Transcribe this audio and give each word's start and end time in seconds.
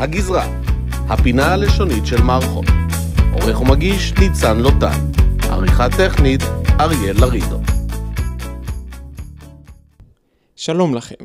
הגזרה, 0.00 0.60
הפינה 0.92 1.52
הלשונית 1.52 2.06
של 2.06 2.22
מערכות. 2.22 2.64
עורך 3.32 3.60
ומגיש 3.60 4.12
ניצן 4.12 4.58
לוטן. 4.58 5.10
עריכה 5.42 5.86
טכנית 5.98 6.40
אריאל 6.80 7.16
לרידו. 7.20 7.60
שלום 10.56 10.94
לכם. 10.94 11.24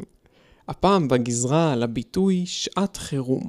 הפעם 0.67 1.07
בגזרה 1.07 1.73
על 1.73 1.83
הביטוי 1.83 2.43
שעת 2.45 2.97
חירום. 2.97 3.47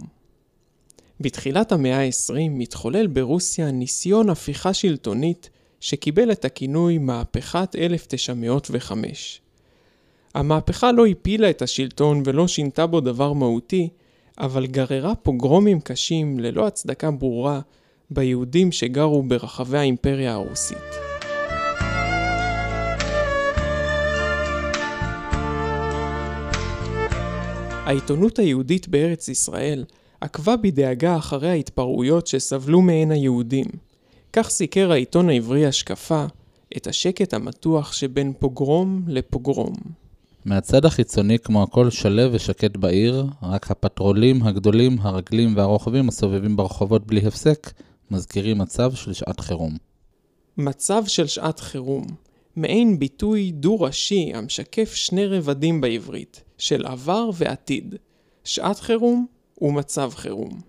בתחילת 1.20 1.72
המאה 1.72 2.00
ה-20 2.00 2.34
מתחולל 2.50 3.06
ברוסיה 3.06 3.70
ניסיון 3.70 4.30
הפיכה 4.30 4.74
שלטונית 4.74 5.50
שקיבל 5.80 6.32
את 6.32 6.44
הכינוי 6.44 6.98
מהפכת 6.98 7.76
1905. 7.78 9.40
המהפכה 10.34 10.92
לא 10.92 11.06
הפילה 11.06 11.50
את 11.50 11.62
השלטון 11.62 12.22
ולא 12.24 12.48
שינתה 12.48 12.86
בו 12.86 13.00
דבר 13.00 13.32
מהותי, 13.32 13.88
אבל 14.38 14.66
גררה 14.66 15.14
פוגרומים 15.14 15.80
קשים 15.80 16.40
ללא 16.40 16.66
הצדקה 16.66 17.10
ברורה 17.10 17.60
ביהודים 18.10 18.72
שגרו 18.72 19.22
ברחבי 19.22 19.78
האימפריה 19.78 20.32
הרוסית. 20.32 20.78
העיתונות 27.86 28.38
היהודית 28.38 28.88
בארץ 28.88 29.28
ישראל 29.28 29.84
עקבה 30.20 30.56
בדאגה 30.56 31.16
אחרי 31.16 31.48
ההתפרעויות 31.48 32.26
שסבלו 32.26 32.82
מהן 32.82 33.10
היהודים. 33.10 33.66
כך 34.32 34.50
סיקר 34.50 34.92
העיתון 34.92 35.28
העברי 35.28 35.66
השקפה 35.66 36.24
את 36.76 36.86
השקט 36.86 37.34
המתוח 37.34 37.92
שבין 37.92 38.32
פוגרום 38.38 39.02
לפוגרום. 39.06 40.03
מהצד 40.44 40.84
החיצוני 40.84 41.38
כמו 41.38 41.62
הכל 41.62 41.90
שלו 41.90 42.32
ושקט 42.32 42.76
בעיר, 42.76 43.26
רק 43.42 43.70
הפטרולים 43.70 44.42
הגדולים, 44.42 44.96
הרגלים 45.00 45.56
והרוכבים 45.56 46.08
הסובבים 46.08 46.56
ברחובות 46.56 47.06
בלי 47.06 47.26
הפסק, 47.26 47.72
מזכירים 48.10 48.58
מצב 48.58 48.94
של 48.94 49.12
שעת 49.12 49.40
חירום. 49.40 49.76
מצב 50.56 51.02
של 51.06 51.26
שעת 51.26 51.60
חירום, 51.60 52.04
מעין 52.56 52.98
ביטוי 52.98 53.52
דו-ראשי 53.52 54.32
המשקף 54.34 54.94
שני 54.94 55.26
רבדים 55.26 55.80
בעברית, 55.80 56.42
של 56.58 56.86
עבר 56.86 57.30
ועתיד, 57.34 57.94
שעת 58.44 58.78
חירום 58.78 59.26
ומצב 59.60 60.10
חירום. 60.14 60.60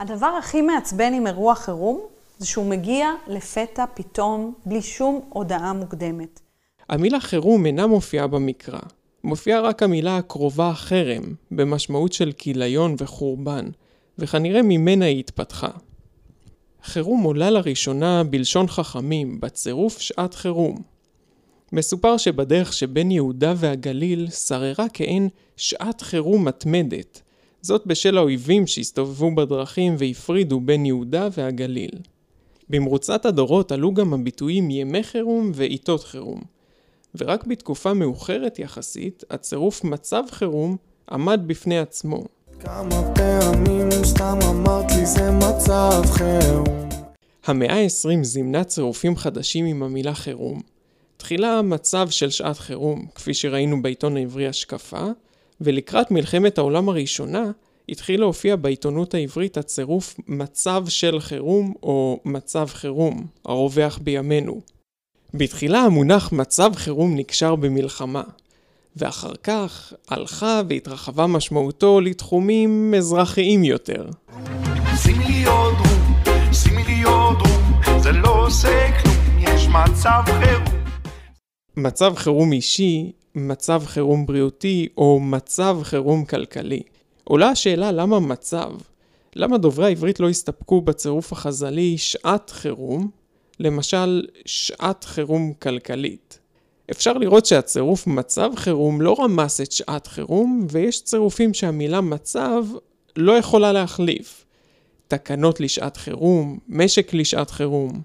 הדבר 0.00 0.30
הכי 0.38 0.62
מעצבן 0.62 1.14
עם 1.14 1.26
אירוע 1.26 1.54
חירום 1.54 2.00
זה 2.38 2.46
שהוא 2.46 2.66
מגיע 2.66 3.10
לפתע 3.26 3.84
פתאום 3.94 4.54
בלי 4.66 4.82
שום 4.82 5.20
הודעה 5.28 5.72
מוקדמת. 5.72 6.40
המילה 6.88 7.20
חירום 7.20 7.66
אינה 7.66 7.86
מופיעה 7.86 8.26
במקרא. 8.26 8.80
מופיעה 9.26 9.60
רק 9.60 9.82
המילה 9.82 10.16
הקרובה 10.16 10.72
חרם, 10.74 11.22
במשמעות 11.50 12.12
של 12.12 12.32
כיליון 12.32 12.94
וחורבן, 12.98 13.66
וכנראה 14.18 14.62
ממנה 14.62 15.04
היא 15.04 15.18
התפתחה. 15.18 15.70
חירום 16.82 17.22
עולה 17.22 17.50
לראשונה 17.50 18.24
בלשון 18.24 18.66
חכמים, 18.66 19.40
בצירוף 19.40 19.98
שעת 20.00 20.34
חירום. 20.34 20.82
מסופר 21.72 22.16
שבדרך 22.16 22.72
שבין 22.72 23.10
יהודה 23.10 23.54
והגליל 23.56 24.30
שררה 24.30 24.86
כעין 24.92 25.28
שעת 25.56 26.00
חירום 26.00 26.48
מתמדת, 26.48 27.22
זאת 27.62 27.86
בשל 27.86 28.18
האויבים 28.18 28.66
שהסתובבו 28.66 29.34
בדרכים 29.34 29.94
והפרידו 29.98 30.60
בין 30.60 30.86
יהודה 30.86 31.28
והגליל. 31.36 31.98
במרוצת 32.70 33.26
הדורות 33.26 33.72
עלו 33.72 33.94
גם 33.94 34.14
הביטויים 34.14 34.70
ימי 34.70 35.02
חירום 35.02 35.50
ועיתות 35.54 36.04
חירום, 36.04 36.55
ורק 37.18 37.46
בתקופה 37.46 37.94
מאוחרת 37.94 38.58
יחסית, 38.58 39.24
הצירוף 39.30 39.84
מצב 39.84 40.22
חירום 40.30 40.76
עמד 41.10 41.40
בפני 41.46 41.78
עצמו. 41.78 42.24
כמה 42.60 43.14
פעמים 43.14 43.88
סתם 44.04 44.38
אמרת 44.50 44.92
לי 44.92 45.06
זה 45.06 45.30
מצב 45.30 46.02
חירום. 46.04 46.86
המאה 47.44 47.82
ה-20 47.82 48.22
זימנה 48.22 48.64
צירופים 48.64 49.16
חדשים 49.16 49.66
עם 49.66 49.82
המילה 49.82 50.14
חירום. 50.14 50.60
תחילה 51.16 51.62
מצב 51.62 52.10
של 52.10 52.30
שעת 52.30 52.58
חירום, 52.58 53.06
כפי 53.14 53.34
שראינו 53.34 53.82
בעיתון 53.82 54.16
העברי 54.16 54.48
השקפה, 54.48 55.06
ולקראת 55.60 56.10
מלחמת 56.10 56.58
העולם 56.58 56.88
הראשונה, 56.88 57.50
התחיל 57.88 58.20
להופיע 58.20 58.56
בעיתונות 58.56 59.14
העברית 59.14 59.56
הצירוף 59.56 60.14
מצב 60.28 60.84
של 60.88 61.20
חירום 61.20 61.74
או 61.82 62.20
מצב 62.24 62.66
חירום, 62.66 63.26
הרווח 63.44 63.98
בימינו. 63.98 64.60
בתחילה 65.36 65.80
המונח 65.80 66.32
מצב 66.32 66.72
חירום 66.74 67.16
נקשר 67.16 67.54
במלחמה, 67.56 68.22
ואחר 68.96 69.32
כך 69.42 69.92
הלכה 70.08 70.60
והתרחבה 70.68 71.26
משמעותו 71.26 72.00
לתחומים 72.00 72.94
אזרחיים 72.94 73.64
יותר. 73.64 74.06
שימי 75.02 75.24
לי 75.24 75.44
עוד 75.44 75.74
רום, 75.74 76.52
שימי 76.52 76.84
לי 76.84 77.02
עוד 77.02 77.36
רום, 77.36 78.00
זה 78.02 78.12
לא 78.12 78.46
עושה 78.46 78.88
כלום, 79.02 79.38
יש 79.38 79.68
מצב 79.68 80.22
חירום. 80.26 80.84
מצב 81.76 82.14
חירום 82.16 82.52
אישי, 82.52 83.12
מצב 83.34 83.82
חירום 83.86 84.26
בריאותי 84.26 84.88
או 84.96 85.20
מצב 85.20 85.78
חירום 85.82 86.24
כלכלי. 86.24 86.82
עולה 87.24 87.48
השאלה 87.48 87.92
למה 87.92 88.20
מצב? 88.20 88.70
למה 89.36 89.58
דוברי 89.58 89.84
העברית 89.84 90.20
לא 90.20 90.28
הסתפקו 90.28 90.80
בצירוף 90.80 91.32
החז"לי 91.32 91.98
שעת 91.98 92.50
חירום, 92.50 93.10
למשל 93.60 94.26
שעת 94.44 95.04
חירום 95.04 95.52
כלכלית? 95.52 96.38
אפשר 96.90 97.12
לראות 97.12 97.46
שהצירוף 97.46 98.06
מצב 98.06 98.50
חירום 98.56 99.00
לא 99.00 99.16
רמס 99.18 99.60
את 99.60 99.72
שעת 99.72 100.06
חירום, 100.06 100.66
ויש 100.70 101.04
צירופים 101.04 101.54
שהמילה 101.54 102.00
מצב 102.00 102.64
לא 103.16 103.32
יכולה 103.32 103.72
להחליף. 103.72 104.44
תקנות 105.08 105.60
לשעת 105.60 105.96
חירום, 105.96 106.58
משק 106.68 107.14
לשעת 107.14 107.50
חירום. 107.50 108.02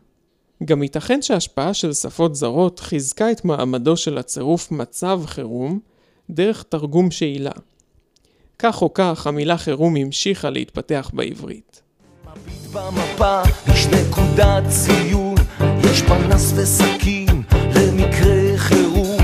גם 0.66 0.84
ייתכן 0.84 1.22
שההשפעה 1.22 1.74
של 1.74 1.94
שפות 1.94 2.36
זרות 2.36 2.80
חיזקה 2.80 3.32
את 3.32 3.46
מעמדו 3.46 3.98
של 3.98 4.18
הצירוף 4.18 4.72
מצב 4.72 5.22
חירום 5.26 5.80
דרך 6.30 6.64
תרגום 6.64 7.12
שאילה. 7.12 7.52
כך 8.60 8.82
או 8.82 8.94
כך, 8.94 9.28
המילה 9.28 9.58
חירום 9.58 9.96
המשיכה 9.96 10.50
להתפתח 10.50 11.12
בעברית. 11.14 11.82
במפה 12.74 13.42
יש 13.74 13.86
נקודת 13.86 14.64
ציון, 14.70 15.36
יש 15.84 16.02
פנס 16.02 16.54
וסכין 16.56 17.42
למקרה 17.76 18.58
חירום. 18.58 19.18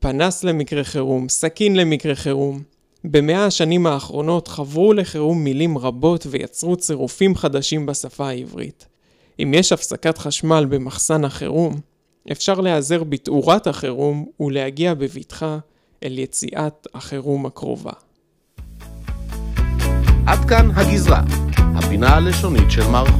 פנס 0.00 0.44
למקרה 0.44 0.84
חירום, 0.84 1.28
סכין 1.28 1.76
למקרה 1.76 2.14
חירום. 2.14 2.62
במאה 3.04 3.46
השנים 3.46 3.86
האחרונות 3.86 4.48
חברו 4.48 4.92
לחירום 4.92 5.44
מילים 5.44 5.78
רבות 5.78 6.26
ויצרו 6.30 6.76
צירופים 6.76 7.36
חדשים 7.36 7.86
בשפה 7.86 8.28
העברית. 8.28 8.86
אם 9.42 9.54
יש 9.54 9.72
הפסקת 9.72 10.18
חשמל 10.18 10.66
במחסן 10.68 11.24
החירום, 11.24 11.80
אפשר 12.32 12.60
להיעזר 12.60 13.04
בתאורת 13.04 13.66
החירום 13.66 14.26
ולהגיע 14.40 14.94
בבטחה 14.94 15.58
אל 16.04 16.18
יציאת 16.18 16.86
החירום 16.94 17.46
הקרובה. 17.46 17.92
עד 20.26 20.48
כאן 20.48 20.70
הגזרה, 20.74 21.22
הפינה 21.56 22.16
הלשונית 22.16 22.70
של 22.70 22.88
מערכות. 22.88 23.19